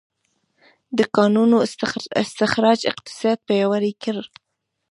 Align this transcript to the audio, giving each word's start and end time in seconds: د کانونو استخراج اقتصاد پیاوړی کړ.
د 0.97 0.99
کانونو 1.15 1.57
استخراج 2.23 2.79
اقتصاد 2.91 3.37
پیاوړی 3.47 3.93
کړ. 4.03 4.17